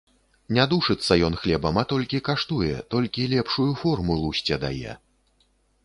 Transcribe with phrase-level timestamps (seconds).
[0.57, 5.01] Не душыцца ён хлебам, а толькі каштуе, толькі лепшую форму лусце дае.